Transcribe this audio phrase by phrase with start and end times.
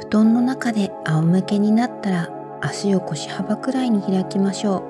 [0.00, 4.84] 布団の中で仰向けになったら足を腰幅くらいに開きましょ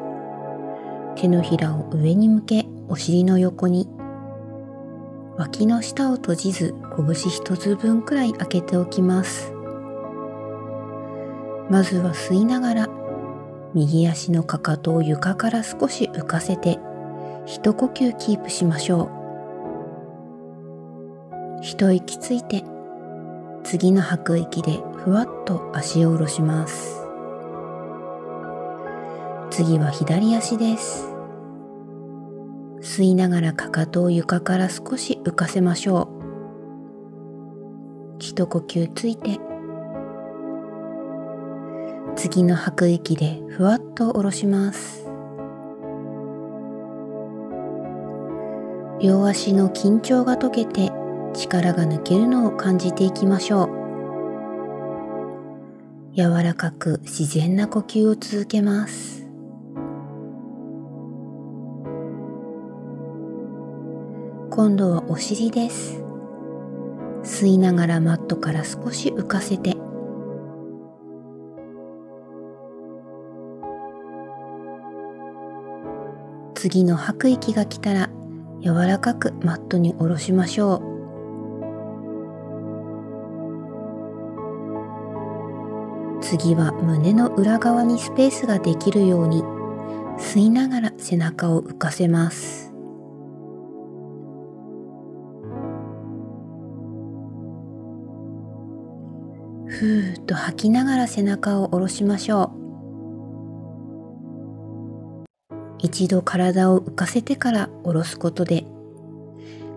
[1.17, 1.21] う。
[1.21, 3.89] 手のひらを上に向けお尻の横に。
[5.37, 9.53] 脇の下を閉じず拳一つ分くらい開けておきます。
[11.71, 12.89] まずは吸いながら
[13.75, 16.79] 右足のかかとを床から少し浮かせて
[17.47, 19.11] 一呼吸キープしましょ
[21.61, 21.63] う。
[21.63, 22.65] 一息ついて
[23.65, 27.03] 次の吐く息でふわっと足を下ろします。
[29.49, 31.09] 次は左足です。
[32.83, 36.11] 吸いながらかかとを床から少し浮かせましょ
[38.17, 38.17] う。
[38.19, 39.41] 一呼吸ついて、
[42.15, 45.07] 次の吐く息でふわっと下ろします。
[49.01, 50.93] 両足の緊張が解けて
[51.33, 53.78] 力が抜けるのを感じていきましょう。
[56.19, 59.25] 柔らかく自然な呼吸を続けます。
[64.51, 66.03] 今度はお尻です。
[67.23, 69.77] 吸いながらマットから少し浮かせて
[76.57, 78.11] 次の吐く息が来たら
[78.61, 80.88] 柔らかくマットに下ろしましょう
[86.21, 89.43] 次は胸の裏側にスペースができるように
[90.19, 92.73] 吸いながら背中を浮かせます
[99.67, 102.59] ふーっと吐きながら背中を下ろしましょう。
[105.81, 108.65] 一度体を浮かせてから下ろすことで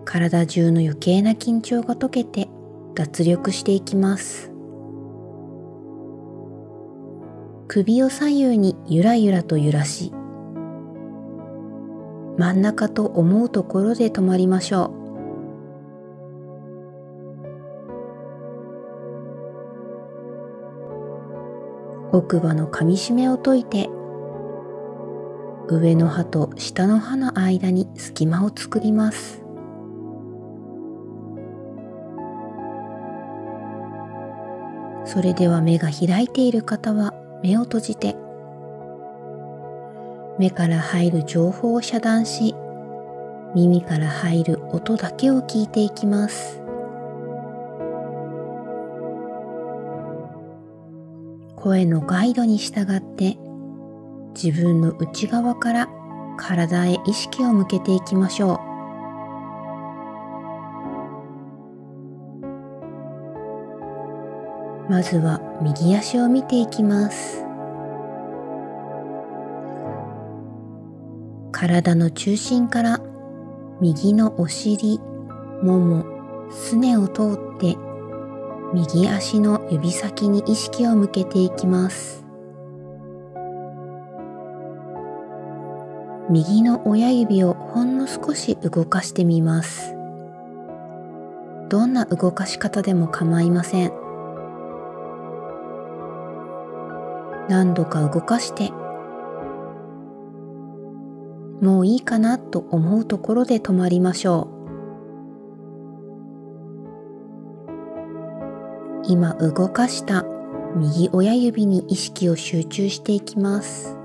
[0.05, 2.49] 体中の余計な緊張が解けて
[2.95, 4.50] 脱力していきます。
[7.73, 10.11] 首を左右にゆらゆらと揺らし
[12.37, 14.91] 真ん中と思うところで止まりましょ
[22.11, 22.17] う。
[22.17, 23.87] 奥歯の噛み締めを解いて
[25.69, 29.45] 上の歯と下の歯の間に隙間を作ります
[35.05, 38.15] それでは目が開いている方は目を閉じて。
[40.39, 42.55] 目から入る情報を遮断し
[43.53, 46.61] 耳から入る音だけを聞いていきます。
[51.57, 53.37] 声のガイドに従って
[54.33, 55.89] 自分の内側から
[56.37, 58.70] 体へ意識を向けていきましょう。
[64.91, 67.45] まずは右足を見ていきます
[71.53, 72.99] 体の中心から
[73.79, 74.99] 右のお尻、
[75.63, 76.05] もも、
[76.51, 77.77] すねを通って
[78.73, 82.25] 右足の指先に意識を向けていきます。
[86.29, 89.95] 右の親指をほんの少し動かしてみます。
[91.69, 94.00] どんな動かし方でも構いません。
[97.49, 98.71] 何度か動かして、
[101.61, 104.61] もういいかなと思うところで止まりましょう。
[109.07, 110.25] 今動かした
[110.75, 113.97] 右親指に意識を集中していきます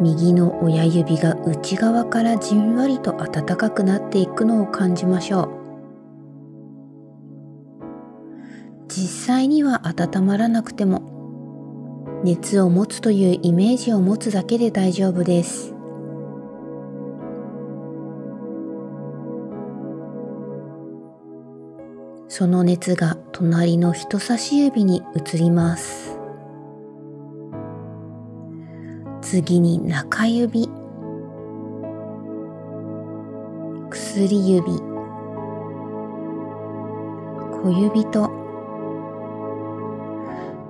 [0.00, 5.65] 右の親指が内側からじんわりと温かくなっていくのを感じましょう
[8.88, 15.74] 実際には温まらなくても熱を持つというイメージを持つだけで大丈夫です。
[22.28, 26.18] その熱が隣の人差し指に移ります。
[29.22, 30.68] 次に中指、
[33.90, 34.62] 薬指、
[37.62, 38.35] 小指と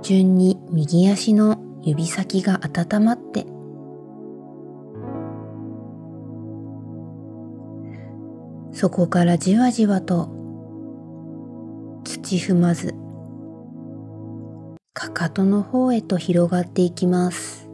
[0.06, 3.44] 順に右足の指先が温まって。
[8.70, 10.28] そこからじわじわと
[12.04, 12.94] 土踏まず
[14.92, 17.68] かかとの方へと広がっていきます。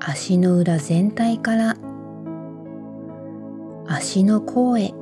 [0.00, 1.76] 足の裏全体から
[4.24, 4.94] の甲へ。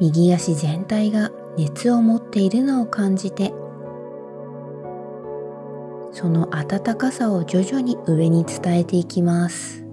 [0.00, 3.52] 右足全体が熱を持っているのを感じて
[6.12, 9.84] その温かさを徐々に上に伝えていきます。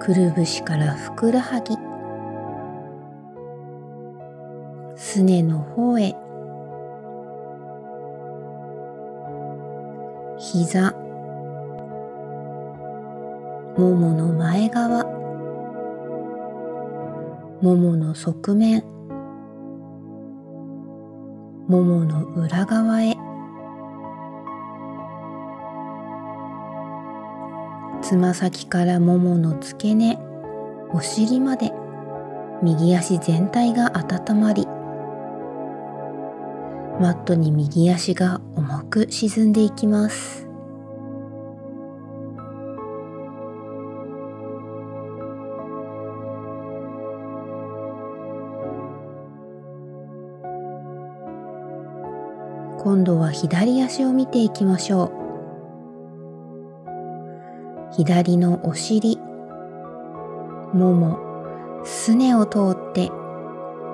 [0.00, 1.76] くるぶしからふくらはぎ
[4.96, 6.14] すねの方へ。
[10.52, 10.92] 膝。
[13.76, 15.02] ももの前側。
[17.60, 18.84] ももの側面。
[21.66, 23.16] ももの裏側へ。
[28.00, 30.16] つま先からももの付け根
[30.92, 31.72] お尻まで。
[32.62, 34.75] 右足全体が温まり。
[36.98, 40.46] マットに右足が重く沈んでいきます。
[52.78, 55.26] 今度は左足を見ていきましょう。
[57.92, 59.18] 左のお尻
[60.72, 61.18] もも
[61.84, 63.10] すねを通って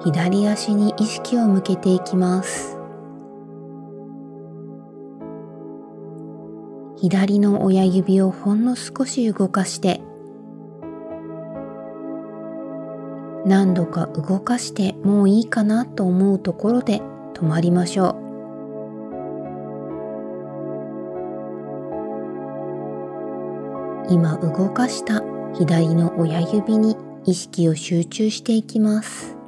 [0.05, 2.82] 左足に意識を向けていきます。
[7.03, 10.01] 左の親指をほんの少し動かして
[13.45, 17.01] 何度か動かしてもういいかなと思うところで
[17.35, 18.23] 止まりましょう。
[24.13, 25.25] 今動かした
[25.55, 29.42] 左の親指に意識を集中していきます。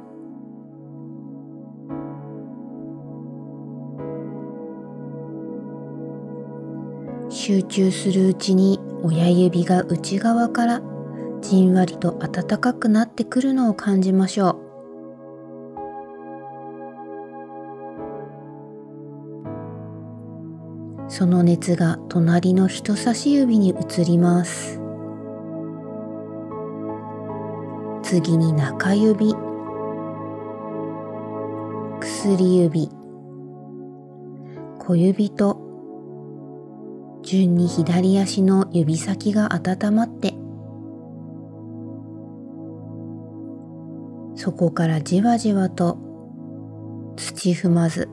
[7.45, 10.81] 集中するうちに親指が内側から
[11.41, 14.59] じんわりと暖かくなってくるのを感じましょ
[21.07, 21.11] う。
[21.11, 24.81] その熱が隣の人差し指に移ります。
[28.01, 29.35] 次に中指。
[31.99, 32.89] 薬指。
[34.79, 35.64] 小指と
[37.25, 40.35] 順に左足の指先が温まって
[44.35, 45.97] そこからじわじわと
[47.15, 48.09] 土踏まず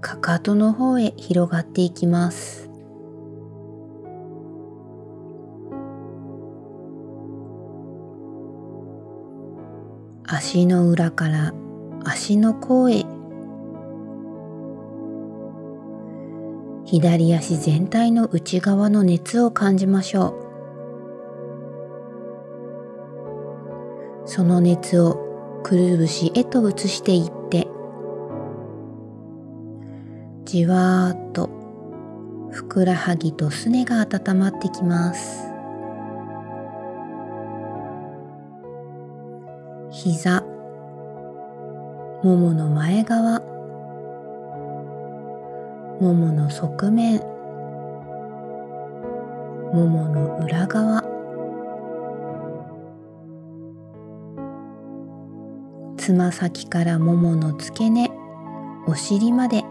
[0.00, 2.70] かかとの方へ広がっていきます。
[10.24, 11.52] 足の裏から
[12.04, 13.04] 足の甲へ
[16.90, 20.34] 左足全体の内側の熱を感じましょ
[24.24, 24.28] う。
[24.28, 27.68] その熱をくるぶしへと移していって
[30.44, 31.48] じわーっと
[32.50, 35.46] ふくらはぎとすねが温まってきます。
[39.92, 40.40] 膝
[42.24, 43.42] ももの前側
[46.00, 47.20] ももの側面。
[49.72, 51.04] ももの裏側。
[55.96, 58.10] つま先からももの付け根
[58.86, 59.62] お尻まで。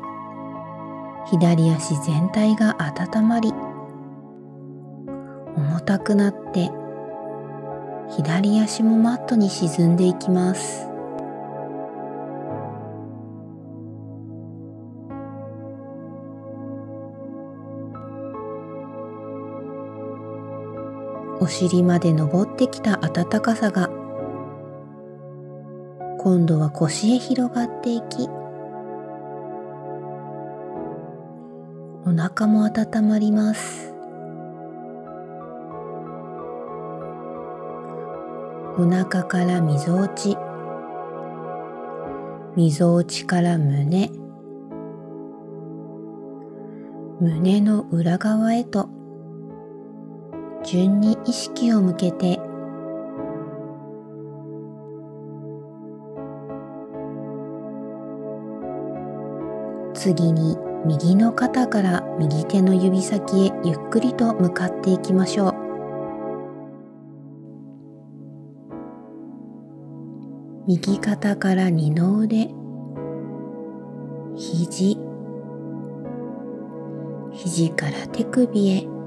[1.31, 3.53] 左足全体が温まり
[5.55, 6.71] 重たくなって
[8.09, 10.88] 左足もマットに沈んでいきます。
[21.49, 23.89] 尻まで登ってきた暖かさが
[26.19, 28.29] 今度は腰へ広がっていき
[32.05, 33.93] お腹も温まります。
[38.77, 40.37] お腹からみぞおち
[42.55, 44.09] みぞおちから胸。
[47.19, 48.89] 胸の裏側へと
[50.63, 52.39] 順に意識を向けて。
[59.93, 65.55] 次に右の肩から右手の指先へゆっくりと向かっていきましょう。
[70.67, 72.49] 右肩から二の腕。
[74.35, 74.97] 肘。
[77.31, 78.98] 肘から手首へ。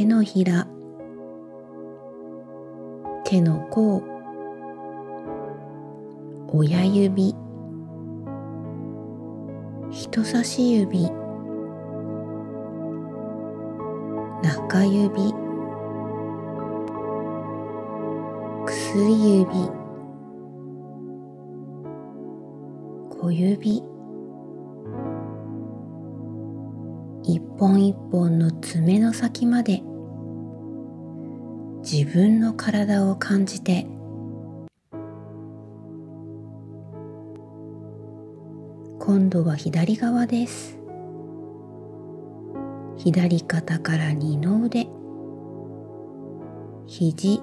[0.00, 0.66] 手のひら。
[3.26, 4.02] 手の甲。
[6.48, 7.34] 親指。
[9.90, 11.02] 人差し指。
[14.42, 15.34] 中指。
[18.64, 19.70] 薬指。
[23.10, 23.82] 小指。
[27.22, 29.89] 一本一本の爪の先まで。
[31.92, 33.84] 自分の体を感じて。
[39.00, 40.78] 今度は左側です。
[42.96, 44.86] 左肩から二の腕。
[46.86, 47.42] 肘。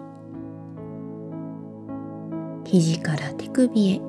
[2.64, 4.02] 肘から手首へ。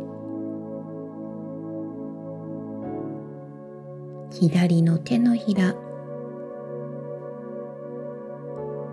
[4.30, 5.75] 左の手のひら。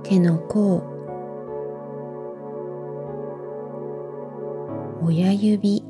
[0.01, 0.94] 手の甲。
[5.07, 5.83] 親指。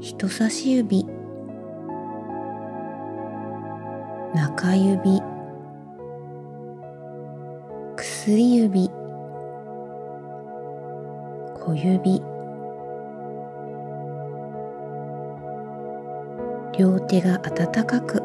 [0.00, 1.06] 人差し指。
[4.34, 5.22] 中指。
[7.96, 8.90] 薬指。
[11.54, 12.20] 小指。
[16.76, 18.20] 両手が温かく。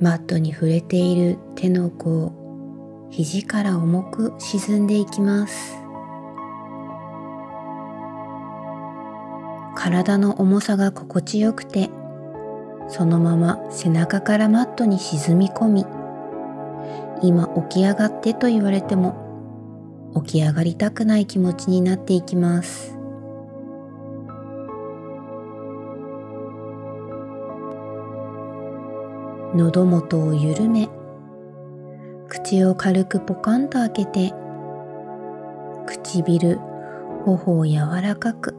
[0.00, 2.39] マットに触れている手の甲。
[3.10, 5.76] 肘から重く沈んでいきます。
[9.74, 11.90] 体の重さが心地よくて
[12.88, 15.86] そのまま背中からマットに沈み込み
[17.22, 22.96] 今起き上がってと言われても起き上がりたくない気持ちになっていきます。
[29.54, 30.88] 喉元を緩め
[32.42, 34.32] 口を軽くポカンと開けて
[35.86, 36.58] 唇
[37.26, 38.56] 頬を柔らかく。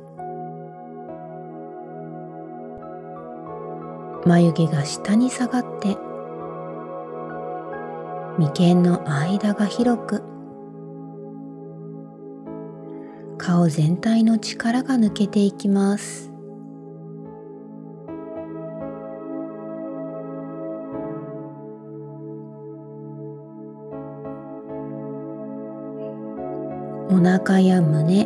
[4.23, 5.97] 眉毛が下に下がって
[8.37, 10.23] 眉間の間が広く
[13.39, 16.30] 顔全体の力が抜けていきます。
[27.11, 28.25] お腹や胸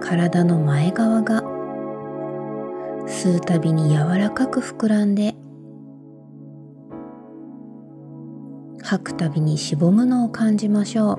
[0.00, 1.40] 体の前側が
[3.06, 5.34] 吸うたびに柔らかく膨らんで
[8.82, 11.16] 吐くたびにしぼむのを感じましょう。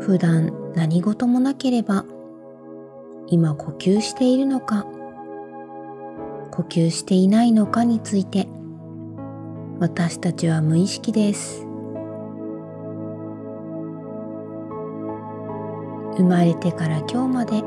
[0.00, 2.04] 普段何事もなければ
[3.28, 4.84] 今呼吸しているのか
[6.58, 8.48] 呼吸していないのかについて
[9.78, 11.64] 私たちは無意識です。
[16.16, 17.62] 生まれてから今日まで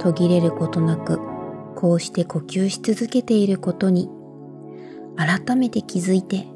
[0.00, 1.20] 途切れることなく
[1.76, 4.10] こうして呼吸し続けていることに
[5.14, 6.48] 改めて気づいて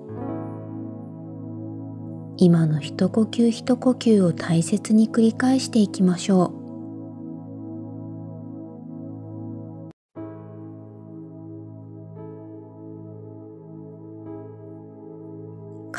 [2.37, 6.60] 今の一呼吸一呼吸を大切に繰り返していきましょう。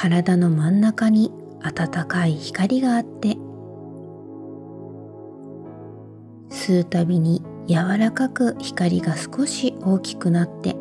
[0.01, 1.31] 体の真ん中に
[1.61, 3.37] 暖かい光があって
[6.49, 10.75] 吸うたびに柔らかく光が少し大きくなって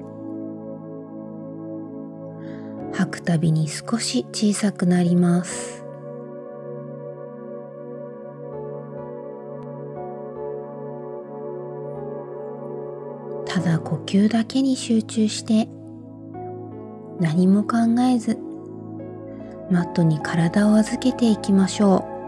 [2.95, 5.85] 吐くたびに少し小さくなります。
[13.45, 15.69] ただ呼吸だけに集中して
[17.21, 18.50] 何も考えず
[19.71, 22.20] マットに体を預けていきましょう。